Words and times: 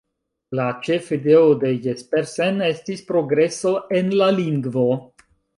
La 0.59 0.63
ĉefideo 0.87 1.43
de 1.65 1.73
Jespersen 1.83 2.59
estis 2.71 3.07
progreso 3.13 3.77
en 4.01 4.13
la 4.23 4.35
lingvo. 4.43 4.91